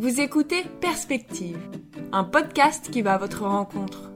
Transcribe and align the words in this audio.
Vous 0.00 0.20
écoutez 0.20 0.62
Perspective, 0.80 1.58
un 2.12 2.22
podcast 2.22 2.88
qui 2.88 3.02
va 3.02 3.14
à 3.14 3.18
votre 3.18 3.42
rencontre. 3.42 4.12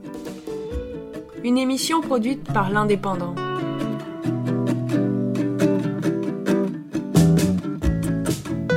Une 1.43 1.57
émission 1.57 1.99
produite 1.99 2.41
par 2.53 2.69
l'Indépendant. 2.69 3.35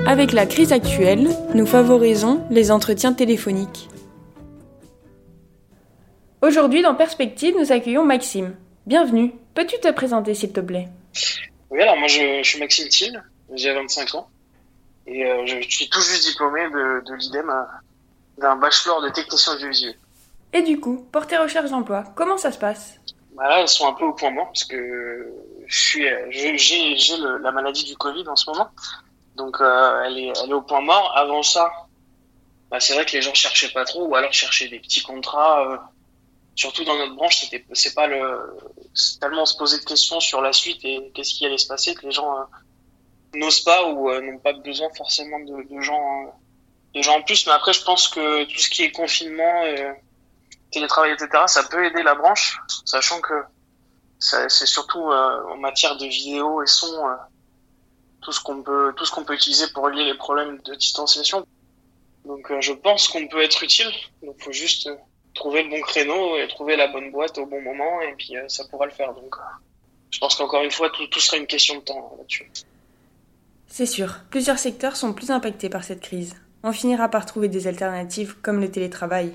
Avec 0.04 0.32
la 0.32 0.46
crise 0.46 0.72
actuelle, 0.72 1.28
nous 1.54 1.66
favorisons 1.66 2.44
les 2.50 2.72
entretiens 2.72 3.12
téléphoniques. 3.12 3.88
Aujourd'hui, 6.42 6.82
dans 6.82 6.96
Perspective, 6.96 7.54
nous 7.56 7.70
accueillons 7.70 8.04
Maxime. 8.04 8.56
Bienvenue. 8.84 9.32
Peux-tu 9.54 9.78
te 9.78 9.92
présenter, 9.92 10.34
s'il 10.34 10.52
te 10.52 10.58
plaît? 10.58 10.88
Oui, 11.70 11.80
alors 11.82 11.98
moi, 11.98 12.08
je, 12.08 12.42
suis 12.42 12.58
Maxime 12.58 12.88
Thiel, 12.88 13.22
j'ai 13.54 13.72
25 13.72 14.16
ans. 14.16 14.28
Et 15.06 15.24
euh, 15.24 15.46
je 15.46 15.60
suis 15.68 15.88
tout 15.88 16.00
juste 16.00 16.26
diplômé 16.28 16.68
de, 16.70 17.04
de 17.04 17.14
l'IDEM 17.14 17.48
euh, 17.48 17.62
d'un 18.38 18.56
bachelor 18.56 19.02
de 19.02 19.08
technicien 19.10 19.54
audiovisuel. 19.54 19.96
Et 20.52 20.62
du 20.62 20.80
coup, 20.80 21.06
pour 21.12 21.26
tes 21.26 21.36
recherches 21.36 21.70
d'emploi, 21.70 22.04
comment 22.14 22.38
ça 22.38 22.52
se 22.52 22.58
passe? 22.58 22.98
Bah 23.34 23.48
Là, 23.48 23.60
elles 23.60 23.68
sont 23.68 23.86
un 23.86 23.92
peu 23.92 24.04
au 24.04 24.14
point 24.14 24.30
mort 24.30 24.46
parce 24.46 24.64
que 24.64 24.76
euh, 24.76 25.46
j'ai, 25.68 26.86
la 27.40 27.52
maladie 27.52 27.84
du 27.84 27.96
Covid 27.96 28.26
en 28.28 28.36
ce 28.36 28.50
moment. 28.50 28.70
Donc, 29.36 29.60
euh, 29.60 30.02
elle, 30.04 30.18
est, 30.18 30.32
elle 30.42 30.50
est 30.50 30.54
au 30.54 30.62
point 30.62 30.80
mort. 30.80 31.12
Avant 31.16 31.42
ça, 31.42 31.70
bah, 32.70 32.80
c'est 32.80 32.94
vrai 32.94 33.04
que 33.04 33.12
les 33.12 33.22
gens 33.22 33.34
cherchaient 33.34 33.72
pas 33.72 33.84
trop 33.84 34.06
ou 34.06 34.14
alors 34.14 34.32
cherchaient 34.32 34.68
des 34.68 34.80
petits 34.80 35.02
contrats. 35.02 35.70
Euh, 35.70 35.76
surtout 36.54 36.84
dans 36.84 36.96
notre 36.96 37.14
branche, 37.14 37.40
c'était, 37.40 37.64
c'est 37.74 37.94
pas 37.94 38.06
le, 38.06 38.56
tellement 39.20 39.44
se 39.44 39.56
poser 39.58 39.78
de 39.78 39.84
questions 39.84 40.20
sur 40.20 40.40
la 40.40 40.54
suite 40.54 40.82
et 40.84 41.10
qu'est-ce 41.14 41.34
qui 41.34 41.44
allait 41.44 41.58
se 41.58 41.66
passer 41.66 41.94
que 41.94 42.06
les 42.06 42.12
gens 42.12 42.34
n'osent 43.36 43.60
pas 43.60 43.88
ou 43.88 44.10
euh, 44.10 44.20
n'ont 44.20 44.38
pas 44.38 44.52
besoin 44.52 44.88
forcément 44.96 45.38
de, 45.40 45.80
gens 45.80 46.34
de 46.94 47.02
gens 47.02 47.18
en 47.18 47.22
plus. 47.22 47.46
Mais 47.46 47.52
après, 47.52 47.72
je 47.72 47.82
pense 47.82 48.08
que 48.08 48.44
tout 48.44 48.58
ce 48.58 48.70
qui 48.70 48.82
est 48.82 48.92
confinement, 48.92 49.62
euh, 49.64 49.92
télétravail, 50.70 51.12
etc., 51.12 51.44
ça 51.46 51.64
peut 51.64 51.84
aider 51.84 52.02
la 52.02 52.14
branche, 52.14 52.58
sachant 52.84 53.20
que 53.20 53.34
c'est 54.18 54.48
surtout 54.48 55.10
euh, 55.10 55.52
en 55.52 55.56
matière 55.58 55.96
de 55.96 56.06
vidéo 56.06 56.62
et 56.62 56.66
son 56.66 57.06
tout 58.22 58.32
ce 58.32 58.40
qu'on 58.40 58.62
peut 58.62 58.92
tout 58.96 59.04
ce 59.04 59.12
qu'on 59.12 59.24
peut 59.24 59.34
utiliser 59.34 59.66
pour 59.72 59.84
régler 59.84 60.04
les 60.04 60.16
problèmes 60.16 60.58
de 60.62 60.74
distanciation. 60.74 61.46
Donc 62.24 62.50
je 62.60 62.72
pense 62.72 63.08
qu'on 63.08 63.28
peut 63.28 63.42
être 63.42 63.62
utile. 63.62 63.92
Donc 64.22 64.42
faut 64.42 64.52
juste 64.52 64.88
trouver 65.34 65.62
le 65.64 65.68
bon 65.68 65.80
créneau 65.82 66.36
et 66.38 66.48
trouver 66.48 66.76
la 66.76 66.88
bonne 66.88 67.12
boîte 67.12 67.36
au 67.38 67.46
bon 67.46 67.60
moment 67.60 68.00
et 68.00 68.14
puis 68.14 68.34
ça 68.48 68.64
pourra 68.64 68.86
le 68.86 68.92
faire. 68.92 69.12
Donc 69.12 69.36
je 70.10 70.18
pense 70.18 70.34
qu'encore 70.34 70.62
une 70.62 70.70
fois 70.70 70.90
tout, 70.90 71.06
tout 71.08 71.20
sera 71.20 71.36
une 71.36 71.46
question 71.46 71.76
de 71.76 71.80
temps 71.80 72.16
là-dessus. 72.18 72.50
C'est 73.68 73.86
sûr, 73.86 74.20
plusieurs 74.30 74.58
secteurs 74.58 74.96
sont 74.96 75.12
plus 75.12 75.30
impactés 75.30 75.68
par 75.68 75.84
cette 75.84 76.00
crise. 76.00 76.34
On 76.62 76.72
finira 76.72 77.08
par 77.08 77.26
trouver 77.26 77.48
des 77.48 77.66
alternatives 77.66 78.36
comme 78.40 78.60
le 78.60 78.70
télétravail. 78.70 79.34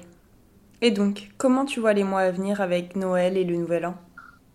Et 0.81 0.91
donc, 0.91 1.29
comment 1.37 1.65
tu 1.65 1.79
vois 1.79 1.93
les 1.93 2.03
mois 2.03 2.21
à 2.21 2.31
venir 2.31 2.59
avec 2.59 2.95
Noël 2.95 3.37
et 3.37 3.43
le 3.43 3.55
Nouvel 3.55 3.85
An? 3.85 3.95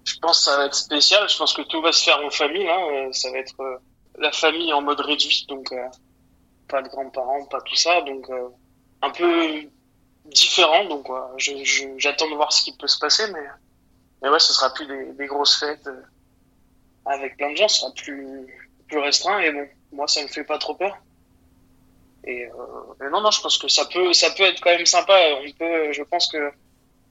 Je 0.04 0.18
pense 0.18 0.38
que 0.38 0.44
ça 0.44 0.56
va 0.56 0.66
être 0.66 0.74
spécial. 0.74 1.28
Je 1.28 1.36
pense 1.36 1.54
que 1.54 1.62
tout 1.62 1.80
va 1.80 1.92
se 1.92 2.02
faire 2.02 2.18
en 2.24 2.30
famille. 2.30 2.68
Hein. 2.68 3.12
Ça 3.12 3.30
va 3.30 3.38
être 3.38 3.60
euh, 3.60 3.76
la 4.18 4.32
famille 4.32 4.72
en 4.72 4.82
mode 4.82 5.00
réduit, 5.00 5.46
donc 5.48 5.70
euh, 5.72 5.86
pas 6.68 6.82
de 6.82 6.88
grands-parents, 6.88 7.46
pas 7.46 7.60
tout 7.60 7.76
ça, 7.76 8.02
donc 8.02 8.28
euh, 8.30 8.48
un 9.02 9.10
peu 9.10 9.68
différent. 10.24 10.84
Donc, 10.86 11.06
j'attends 11.38 12.28
de 12.28 12.34
voir 12.34 12.52
ce 12.52 12.64
qui 12.64 12.76
peut 12.76 12.88
se 12.88 12.98
passer, 12.98 13.24
mais, 13.32 13.46
mais 14.22 14.28
ouais, 14.28 14.40
ce 14.40 14.52
sera 14.52 14.72
plus 14.74 14.86
des, 14.86 15.12
des 15.12 15.26
grosses 15.26 15.58
fêtes 15.58 15.88
avec 17.04 17.36
plein 17.36 17.52
de 17.52 17.56
gens. 17.56 17.68
Ce 17.68 17.80
sera 17.80 17.92
plus 17.92 18.65
plus 18.88 18.98
restreint 18.98 19.40
et 19.40 19.50
bon, 19.52 19.68
moi 19.92 20.08
ça 20.08 20.22
me 20.22 20.28
fait 20.28 20.44
pas 20.44 20.58
trop 20.58 20.74
peur. 20.74 20.98
Et, 22.24 22.46
euh, 22.46 23.10
non, 23.10 23.20
non, 23.20 23.30
je 23.30 23.40
pense 23.40 23.56
que 23.56 23.68
ça 23.68 23.84
peut, 23.86 24.12
ça 24.12 24.30
peut 24.30 24.42
être 24.42 24.60
quand 24.60 24.70
même 24.70 24.86
sympa. 24.86 25.16
On 25.40 25.52
peut, 25.52 25.92
je 25.92 26.02
pense 26.02 26.26
que 26.30 26.50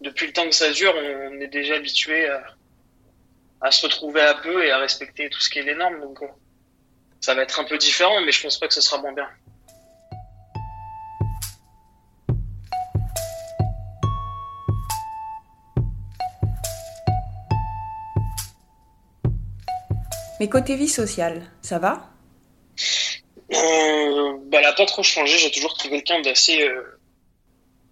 depuis 0.02 0.28
le 0.28 0.34
temps 0.34 0.46
que 0.46 0.52
ça 0.56 0.72
dure, 0.72 0.94
on 0.96 1.40
est 1.40 1.48
déjà 1.48 1.76
habitué 1.76 2.28
à, 2.28 2.44
à 3.62 3.72
se 3.72 3.86
retrouver 3.86 4.22
un 4.22 4.36
peu 4.36 4.66
et 4.66 4.72
à 4.72 4.78
respecter 4.78 5.30
tout 5.30 5.40
ce 5.40 5.50
qui 5.50 5.60
est 5.60 5.64
les 5.64 5.76
normes. 5.76 6.02
Donc, 6.02 6.22
euh, 6.22 6.28
ça 7.22 7.34
va 7.34 7.44
être 7.44 7.60
un 7.60 7.64
peu 7.64 7.78
différent, 7.78 8.22
mais 8.22 8.32
je 8.32 8.44
pense 8.44 8.60
pas 8.60 8.68
que 8.68 8.74
ce 8.74 8.82
sera 8.82 9.02
moins 9.02 9.14
bien. 9.14 9.30
Mais 20.40 20.50
côté 20.50 20.76
vie 20.76 20.88
sociale, 20.88 21.50
ça 21.62 21.80
va? 21.80 22.10
Euh, 23.54 24.38
bah, 24.48 24.60
Elle 24.62 24.76
pas 24.76 24.86
trop 24.86 25.04
changé. 25.04 25.38
J'ai 25.38 25.52
toujours 25.52 25.76
été 25.80 25.90
quelqu'un 25.90 26.22
d'assez 26.22 26.62
euh, 26.68 27.00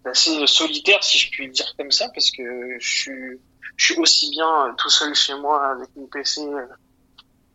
d'assez 0.03 0.45
solitaire, 0.47 1.03
si 1.03 1.17
je 1.17 1.31
puis 1.31 1.49
dire 1.49 1.73
comme 1.77 1.91
ça, 1.91 2.09
parce 2.09 2.31
que 2.31 2.77
je 2.79 3.39
suis, 3.77 3.97
aussi 3.97 4.29
bien 4.31 4.75
tout 4.77 4.89
seul 4.89 5.15
chez 5.15 5.35
moi 5.35 5.71
avec 5.71 5.89
mon 5.95 6.07
PC 6.07 6.41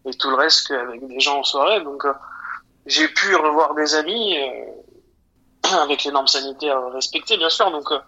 et 0.04 0.15
tout 0.15 0.31
le 0.31 0.37
reste 0.37 0.69
qu'avec 0.69 1.06
des 1.06 1.21
gens 1.21 1.41
en 1.41 1.44
soirée. 1.44 1.82
Donc, 1.82 2.04
euh, 2.04 2.12
j'ai 2.87 3.09
pu 3.09 3.34
revoir 3.34 3.75
des 3.75 3.94
amis 3.94 4.38
euh, 4.38 4.72
avec 5.82 6.04
les 6.04 6.10
normes 6.10 6.27
sanitaires 6.27 6.91
respectées, 6.93 7.37
bien 7.37 7.50
sûr. 7.50 7.71
Donc, 7.71 7.91
euh, 7.93 7.98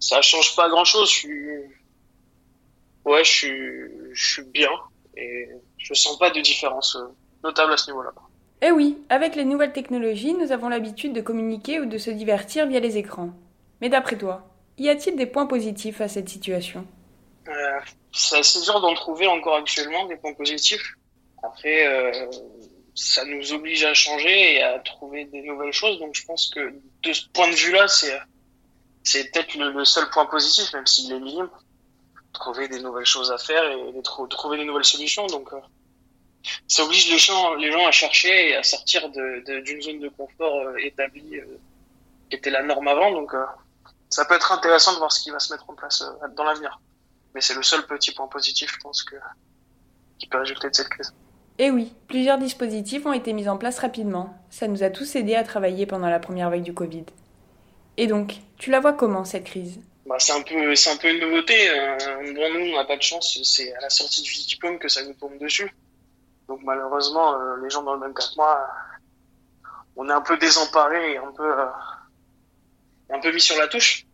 ça 0.00 0.22
change 0.22 0.56
pas 0.56 0.68
grand-chose. 0.68 1.10
Je 1.10 1.74
suis 4.14 4.42
bien 4.44 4.70
et 5.16 5.48
je 5.78 5.94
sens 5.94 6.18
pas 6.18 6.30
de 6.30 6.40
différence 6.40 6.96
euh, 6.96 7.06
notable 7.44 7.72
à 7.72 7.76
ce 7.76 7.90
niveau-là. 7.90 8.12
Eh 8.62 8.70
oui, 8.70 8.98
avec 9.08 9.34
les 9.34 9.44
nouvelles 9.44 9.72
technologies, 9.72 10.34
nous 10.34 10.52
avons 10.52 10.68
l'habitude 10.68 11.12
de 11.12 11.20
communiquer 11.20 11.80
ou 11.80 11.86
de 11.86 11.98
se 11.98 12.10
divertir 12.10 12.66
via 12.66 12.80
les 12.80 12.96
écrans. 12.96 13.30
Mais 13.80 13.88
d'après 13.88 14.16
toi, 14.16 14.48
y 14.78 14.88
a-t-il 14.88 15.16
des 15.16 15.26
points 15.26 15.46
positifs 15.46 16.00
à 16.00 16.08
cette 16.08 16.28
situation? 16.28 16.86
Euh, 17.48 17.80
C'est 18.12 18.38
assez 18.38 18.60
dur 18.62 18.80
d'en 18.80 18.94
trouver 18.94 19.26
encore 19.26 19.56
actuellement 19.56 20.06
des 20.06 20.16
points 20.16 20.34
positifs. 20.34 20.94
Après, 21.42 21.86
euh, 21.86 22.30
ça 22.94 23.24
nous 23.24 23.52
oblige 23.52 23.84
à 23.84 23.94
changer 23.94 24.54
et 24.54 24.62
à 24.62 24.78
trouver 24.78 25.24
des 25.24 25.42
nouvelles 25.42 25.72
choses. 25.72 25.98
Donc 25.98 26.14
je 26.14 26.24
pense 26.24 26.48
que 26.54 26.72
de 27.02 27.12
ce 27.12 27.28
point 27.30 27.50
de 27.50 27.54
vue-là, 27.54 27.88
c'est 27.88 28.16
c'est 29.04 29.32
peut-être 29.32 29.56
le, 29.56 29.72
le, 29.72 29.84
seul 29.84 30.08
point 30.10 30.26
positif, 30.26 30.72
même 30.72 30.86
s'il 30.86 31.10
est 31.10 31.18
minime 31.18 31.50
trouver 32.32 32.68
des 32.68 32.80
nouvelles 32.80 33.06
choses 33.06 33.30
à 33.30 33.38
faire 33.38 33.64
et 33.70 33.92
de 33.92 34.00
trouver 34.28 34.58
des 34.58 34.64
nouvelles 34.64 34.84
solutions. 34.84 35.26
Donc, 35.26 35.52
euh, 35.52 35.60
ça 36.66 36.84
oblige 36.84 37.10
les 37.10 37.18
gens, 37.18 37.54
les 37.54 37.70
gens 37.70 37.86
à 37.86 37.90
chercher 37.90 38.50
et 38.50 38.56
à 38.56 38.62
sortir 38.62 39.08
d'une 39.10 39.82
zone 39.82 40.00
de 40.00 40.08
confort 40.08 40.60
euh, 40.60 40.76
établie 40.78 41.36
euh, 41.36 41.58
qui 42.28 42.36
était 42.36 42.50
la 42.50 42.62
norme 42.62 42.88
avant. 42.88 43.12
Donc, 43.12 43.32
ça 44.08 44.24
peut 44.24 44.34
être 44.34 44.52
intéressant 44.52 44.94
de 44.94 44.98
voir 44.98 45.12
ce 45.12 45.22
qui 45.22 45.30
va 45.30 45.38
se 45.38 45.52
mettre 45.52 45.68
en 45.68 45.74
place 45.74 46.04
dans 46.36 46.44
l'avenir. 46.44 46.80
Mais 47.34 47.40
c'est 47.40 47.54
le 47.54 47.62
seul 47.62 47.86
petit 47.86 48.12
point 48.12 48.26
positif, 48.26 48.72
je 48.74 48.80
pense, 48.80 49.02
que, 49.02 49.16
qui 50.18 50.26
peut 50.26 50.38
résulter 50.38 50.68
de 50.68 50.74
cette 50.74 50.88
crise. 50.88 51.14
Et 51.58 51.66
eh 51.66 51.70
oui, 51.70 51.92
plusieurs 52.08 52.38
dispositifs 52.38 53.04
ont 53.04 53.12
été 53.12 53.34
mis 53.34 53.48
en 53.48 53.58
place 53.58 53.78
rapidement. 53.78 54.34
Ça 54.48 54.68
nous 54.68 54.82
a 54.82 54.90
tous 54.90 55.16
aidés 55.16 55.34
à 55.34 55.44
travailler 55.44 55.84
pendant 55.84 56.08
la 56.08 56.18
première 56.18 56.48
vague 56.48 56.62
du 56.62 56.72
Covid. 56.72 57.04
Et 57.98 58.06
donc, 58.06 58.36
tu 58.56 58.70
la 58.70 58.80
vois 58.80 58.94
comment 58.94 59.24
cette 59.24 59.44
crise? 59.44 59.80
Bah, 60.12 60.18
c'est 60.18 60.32
un 60.32 60.42
peu 60.42 60.74
c'est 60.74 60.90
un 60.90 60.98
peu 60.98 61.08
une 61.08 61.20
nouveauté. 61.20 61.70
Euh, 61.70 62.34
bon, 62.34 62.52
nous, 62.52 62.72
on 62.72 62.76
n'a 62.76 62.84
pas 62.84 62.98
de 62.98 63.02
chance. 63.02 63.38
C'est 63.44 63.72
à 63.74 63.80
la 63.80 63.88
sortie 63.88 64.20
du 64.20 64.30
diplôme 64.46 64.78
que 64.78 64.88
ça 64.88 65.02
nous 65.04 65.14
tombe 65.14 65.38
dessus. 65.38 65.74
Donc 66.48 66.60
malheureusement, 66.64 67.40
euh, 67.40 67.56
les 67.62 67.70
gens 67.70 67.82
dans 67.82 67.94
le 67.94 68.00
même 68.00 68.12
cas 68.12 68.24
que 68.24 68.36
moi, 68.36 68.68
on 69.96 70.06
est 70.10 70.12
un 70.12 70.20
peu 70.20 70.36
désemparés 70.36 71.12
et 71.14 71.16
un 71.16 71.32
peu 71.32 71.60
euh, 71.60 71.66
un 73.08 73.20
peu 73.20 73.32
mis 73.32 73.40
sur 73.40 73.56
la 73.56 73.68
touche. 73.68 74.04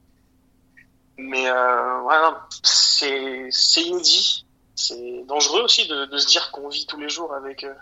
Mais 1.17 1.51
euh, 1.51 2.01
voilà, 2.03 2.47
c'est 2.63 3.49
c'est 3.51 3.83
inédit. 3.83 4.47
C'est 4.77 5.25
dangereux 5.25 5.63
aussi 5.63 5.89
de, 5.89 6.17
se 6.17 6.29
dire 6.29 6.53
qu'on 6.53 6.69
vit 6.69 6.87
tous 6.87 7.01
les 7.01 7.09
jours 7.09 7.35
avec 7.35 7.65
euh, 7.65 7.75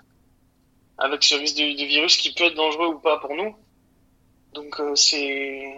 avec 0.97 1.23
ce 1.23 1.35
risque 1.35 1.57
de, 1.57 1.85
virus 1.85 2.17
qui 2.17 2.33
peut 2.33 2.45
être 2.45 2.55
dangereux 2.55 2.95
ou 2.95 2.99
pas 2.99 3.19
pour 3.19 3.35
nous. 3.35 3.55
Donc 4.55 4.81
c'est 4.95 5.77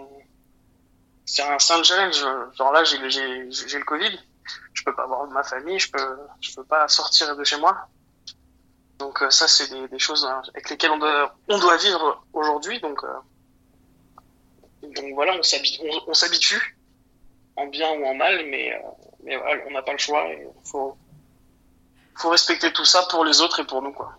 c'est 1.28 1.42
un, 1.42 1.56
un 1.56 1.82
challenge. 1.82 2.24
Genre 2.54 2.72
là, 2.72 2.84
j'ai 2.84 2.98
le 2.98 3.84
Covid, 3.84 4.18
je 4.72 4.82
peux 4.82 4.94
pas 4.94 5.06
voir 5.06 5.26
ma 5.28 5.42
famille, 5.42 5.78
je 5.78 5.90
peux, 5.90 6.18
je 6.40 6.54
peux 6.54 6.64
pas 6.64 6.88
sortir 6.88 7.36
de 7.36 7.44
chez 7.44 7.58
moi. 7.58 7.88
Donc 8.98 9.22
euh, 9.22 9.30
ça, 9.30 9.46
c'est 9.46 9.68
des, 9.68 9.88
des, 9.88 9.98
choses 9.98 10.24
hein, 10.24 10.42
avec 10.54 10.70
lesquelles 10.70 10.90
on 10.90 10.98
doit, 10.98 11.36
on 11.48 11.58
doit 11.58 11.76
vivre 11.76 12.24
aujourd'hui. 12.32 12.80
Donc, 12.80 13.04
euh, 13.04 13.08
donc 14.82 15.12
voilà, 15.14 15.34
on 15.36 16.14
s'habitue, 16.14 16.78
en 17.56 17.66
bien 17.66 17.90
ou 17.90 18.06
en 18.06 18.14
mal, 18.14 18.46
mais, 18.46 18.72
euh, 18.72 18.78
mais 19.22 19.36
voilà, 19.36 19.62
on 19.68 19.72
n'a 19.72 19.82
pas 19.82 19.92
le 19.92 19.98
choix. 19.98 20.26
Il 20.30 20.48
faut, 20.64 20.96
faut 22.16 22.30
respecter 22.30 22.72
tout 22.72 22.86
ça 22.86 23.06
pour 23.10 23.24
les 23.26 23.42
autres 23.42 23.60
et 23.60 23.66
pour 23.66 23.82
nous, 23.82 23.92
quoi. 23.92 24.18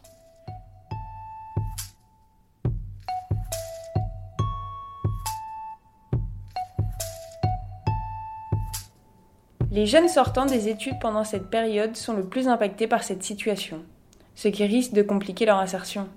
Les 9.71 9.85
jeunes 9.85 10.09
sortant 10.09 10.47
des 10.47 10.67
études 10.67 10.99
pendant 10.99 11.23
cette 11.23 11.51
période 11.51 11.95
sont 11.95 12.13
le 12.13 12.27
plus 12.27 12.47
impactés 12.47 12.87
par 12.87 13.03
cette 13.03 13.21
situation, 13.21 13.85
ce 14.33 14.47
qui 14.47 14.65
risque 14.65 14.93
de 14.93 15.03
compliquer 15.03 15.45
leur 15.45 15.59
insertion. 15.59 16.09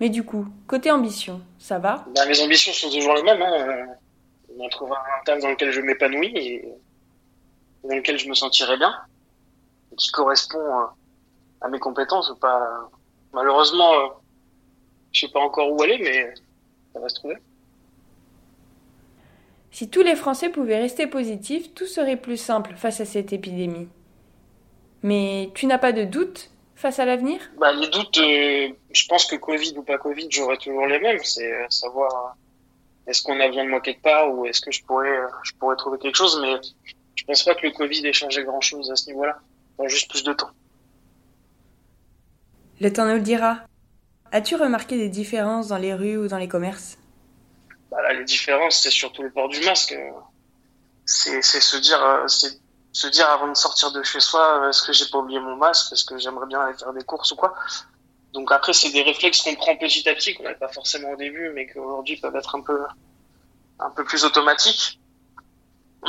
Mais 0.00 0.10
du 0.10 0.22
coup, 0.22 0.46
côté 0.66 0.90
ambition, 0.90 1.40
ça 1.58 1.78
va? 1.78 2.04
Bah, 2.14 2.26
Mes 2.26 2.42
ambitions 2.42 2.72
sont 2.72 2.90
toujours 2.90 3.14
les 3.14 3.22
mêmes. 3.22 3.40
Hein. 3.40 3.86
On 4.58 4.68
trouver 4.68 4.92
un 4.92 5.24
taf 5.24 5.40
dans 5.40 5.48
lequel 5.48 5.70
je 5.70 5.80
m'épanouis 5.80 6.32
et 6.36 6.68
dans 7.84 7.94
lequel 7.94 8.18
je 8.18 8.28
me 8.28 8.34
sentirai 8.34 8.76
bien, 8.76 8.94
qui 9.96 10.10
correspond 10.10 10.58
euh, 10.58 10.86
à 11.62 11.68
mes 11.68 11.78
compétences. 11.78 12.30
Pas... 12.38 12.90
Malheureusement, 13.32 13.94
euh, 13.94 14.08
je 15.12 15.20
sais 15.20 15.32
pas 15.32 15.40
encore 15.40 15.72
où 15.72 15.82
aller, 15.82 15.98
mais 15.98 16.34
ça 16.92 17.00
va 17.00 17.08
se 17.08 17.14
trouver. 17.14 17.36
Si 19.70 19.88
tous 19.88 20.02
les 20.02 20.16
Français 20.16 20.48
pouvaient 20.48 20.80
rester 20.80 21.06
positifs, 21.06 21.72
tout 21.74 21.86
serait 21.86 22.16
plus 22.16 22.36
simple 22.36 22.74
face 22.76 23.00
à 23.00 23.04
cette 23.04 23.32
épidémie. 23.32 23.88
Mais 25.02 25.50
tu 25.54 25.66
n'as 25.66 25.78
pas 25.78 25.92
de 25.92 26.04
doute 26.04 26.50
face 26.74 26.98
à 26.98 27.04
l'avenir? 27.04 27.40
Bah, 27.58 27.72
Les 27.72 27.88
doutes, 27.88 28.18
euh, 28.18 28.68
je 28.90 29.06
pense 29.06 29.26
que 29.26 29.36
Covid 29.36 29.74
ou 29.76 29.82
pas 29.82 29.98
Covid, 29.98 30.26
j'aurai 30.30 30.56
toujours 30.58 30.86
les 30.86 30.98
mêmes. 30.98 31.20
C'est 31.22 31.52
euh, 31.52 31.66
savoir 31.68 32.10
euh, 32.12 33.10
est-ce 33.10 33.22
qu'on 33.22 33.38
a 33.38 33.46
besoin 33.46 33.64
de 33.64 33.70
moi 33.70 33.80
quelque 33.80 34.02
part 34.02 34.32
ou 34.32 34.46
est-ce 34.46 34.60
que 34.60 34.72
je 34.72 34.82
pourrais, 34.84 35.18
je 35.44 35.52
pourrais 35.54 35.76
trouver 35.76 35.98
quelque 35.98 36.16
chose. 36.16 36.38
Mais 36.42 36.56
je 37.14 37.24
pense 37.24 37.42
pas 37.44 37.54
que 37.54 37.66
le 37.66 37.72
Covid 37.72 38.06
ait 38.06 38.12
changé 38.12 38.42
grand-chose 38.42 38.90
à 38.90 38.96
ce 38.96 39.06
niveau-là. 39.06 39.38
Il 39.82 39.88
juste 39.88 40.10
plus 40.10 40.24
de 40.24 40.32
temps. 40.32 40.50
Le 42.80 42.92
temps 42.92 43.06
nous 43.06 43.14
le 43.14 43.20
dira. 43.20 43.60
As-tu 44.32 44.56
remarqué 44.56 44.96
des 44.96 45.08
différences 45.08 45.68
dans 45.68 45.78
les 45.78 45.94
rues 45.94 46.18
ou 46.18 46.28
dans 46.28 46.38
les 46.38 46.48
commerces? 46.48 46.99
Bah 47.90 48.02
là, 48.02 48.12
les 48.12 48.24
différences, 48.24 48.76
c'est 48.76 48.90
surtout 48.90 49.22
le 49.22 49.30
port 49.30 49.48
du 49.48 49.60
masque. 49.60 49.96
C'est 51.04 51.42
se 51.42 51.76
dire, 51.76 52.24
c'est 52.28 52.60
se 52.92 53.06
dire 53.06 53.28
avant 53.28 53.48
de 53.48 53.56
sortir 53.56 53.92
de 53.92 54.02
chez 54.02 54.20
soi, 54.20 54.68
est-ce 54.68 54.82
que 54.82 54.92
j'ai 54.92 55.06
pas 55.06 55.18
oublié 55.18 55.40
mon 55.40 55.56
masque, 55.56 55.92
est-ce 55.92 56.04
que 56.04 56.18
j'aimerais 56.18 56.46
bien 56.46 56.60
aller 56.60 56.76
faire 56.76 56.92
des 56.92 57.04
courses 57.04 57.32
ou 57.32 57.36
quoi. 57.36 57.54
Donc 58.32 58.52
après, 58.52 58.72
c'est 58.72 58.90
des 58.90 59.02
réflexes 59.02 59.42
qu'on 59.42 59.54
prend 59.56 59.76
petit 59.76 60.08
à 60.08 60.14
petit, 60.14 60.34
qu'on 60.34 60.44
n'avait 60.44 60.58
pas 60.58 60.68
forcément 60.68 61.10
au 61.10 61.16
début, 61.16 61.50
mais 61.50 61.66
qu'aujourd'hui 61.66 62.16
peuvent 62.16 62.36
être 62.36 62.54
un 62.54 62.62
peu, 62.62 62.80
un 63.78 63.90
peu 63.90 64.04
plus 64.04 64.24
automatiques. 64.24 65.00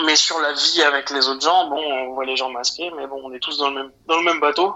Mais 0.06 0.16
sur 0.16 0.40
la 0.40 0.54
vie 0.54 0.82
avec 0.84 1.10
les 1.10 1.28
autres 1.28 1.42
gens, 1.42 1.68
bon, 1.68 1.82
on 1.82 2.14
voit 2.14 2.26
les 2.26 2.38
gens 2.38 2.50
masqués, 2.50 2.92
mais 2.96 3.08
bon, 3.08 3.22
on 3.24 3.34
est 3.34 3.40
tous 3.40 3.58
dans 3.58 3.70
le 3.70 3.76
même, 3.76 3.92
dans 4.08 4.18
le 4.18 4.24
même 4.24 4.40
bateau. 4.40 4.74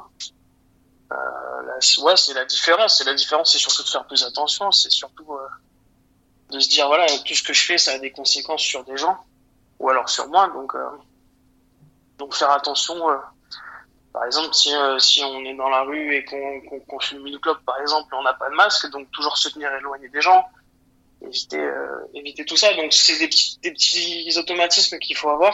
Euh, 1.12 2.04
ouais, 2.04 2.18
c'est 2.18 2.34
la 2.34 2.46
différence. 2.46 2.98
C'est 2.98 3.06
la 3.06 3.14
différence, 3.14 3.52
c'est 3.52 3.58
surtout 3.58 3.84
de 3.84 3.88
faire 3.88 4.06
plus 4.06 4.24
attention. 4.24 4.72
C'est 4.72 4.92
surtout 4.92 5.32
euh, 5.34 5.48
de 6.52 6.60
se 6.60 6.70
dire 6.70 6.88
voilà, 6.88 7.06
tout 7.26 7.34
ce 7.34 7.44
que 7.44 7.54
je 7.54 7.66
fais, 7.66 7.78
ça 7.78 7.94
a 7.94 8.00
des 8.00 8.12
conséquences 8.12 8.62
sur 8.62 8.84
des 8.84 8.98
gens 8.98 9.18
ou 9.80 9.90
alors 9.90 10.10
sur 10.10 10.28
moi. 10.28 10.48
Donc 10.50 10.76
euh, 10.76 10.90
donc 12.18 12.36
faire 12.36 12.52
attention. 12.52 13.10
Euh, 13.10 13.18
par 14.14 14.24
exemple, 14.24 14.54
si, 14.54 14.74
euh, 14.74 14.98
si 14.98 15.22
on 15.24 15.44
est 15.44 15.56
dans 15.56 15.68
la 15.68 15.82
rue 15.82 16.16
et 16.16 16.24
qu'on 16.24 16.80
qu'on 16.88 17.00
fume 17.00 17.28
une 17.28 17.40
clope, 17.40 17.64
par 17.66 17.80
exemple, 17.82 18.16
on 18.16 18.24
n'a 18.24 18.34
pas 18.34 18.50
de 18.50 18.56
masque, 18.56 18.90
donc 18.92 19.12
toujours 19.12 19.38
se 19.38 19.50
tenir 19.50 19.74
éloigné 19.74 20.08
des 20.08 20.22
gens, 20.22 20.46
éviter, 21.22 21.60
euh, 21.60 22.08
éviter 22.14 22.46
tout 22.46 22.56
ça. 22.56 22.74
Donc 22.76 22.94
c'est 22.94 23.20
des 23.20 23.28
petits, 23.28 23.60
des 23.62 23.72
petits 23.72 24.34
automatismes 24.38 25.00
qu'il 25.00 25.18
faut 25.18 25.30
avoir, 25.30 25.54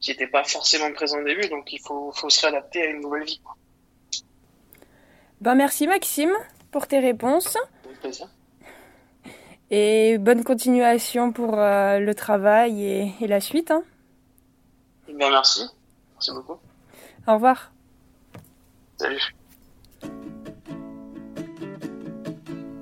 qui 0.00 0.10
n'étaient 0.10 0.26
pas 0.26 0.42
forcément 0.42 0.92
présents 0.92 1.18
au 1.18 1.24
début, 1.24 1.48
donc 1.48 1.72
il 1.72 1.80
faut, 1.80 2.10
faut 2.12 2.30
se 2.30 2.40
réadapter 2.40 2.82
à 2.82 2.86
une 2.86 3.00
nouvelle 3.00 3.24
vie. 3.24 3.40
Ben 5.40 5.54
merci 5.54 5.86
Maxime 5.86 6.32
pour 6.72 6.88
tes 6.88 6.98
réponses. 6.98 7.56
Et 9.70 10.18
bonne 10.18 10.44
continuation 10.44 11.32
pour 11.32 11.56
le 11.56 12.12
travail 12.12 12.82
et, 12.82 13.12
et 13.20 13.26
la 13.26 13.40
suite. 13.40 13.70
Hein. 13.70 13.82
Bien, 15.06 15.30
merci. 15.30 15.62
Merci 16.14 16.32
beaucoup. 16.32 16.58
Au 17.26 17.34
revoir. 17.34 17.72
Salut. 18.96 19.34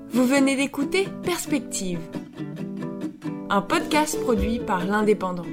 Vous 0.09 0.25
venez 0.25 0.55
d'écouter 0.55 1.07
Perspective, 1.23 1.99
un 3.51 3.61
podcast 3.61 4.19
produit 4.21 4.57
par 4.57 4.83
l'Indépendant. 4.83 5.45